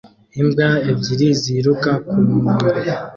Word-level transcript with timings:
Imbwa 0.41 0.69
ebyiri 0.91 1.27
ziruka 1.41 1.91
ku 2.07 2.15
nkombe 2.25 2.69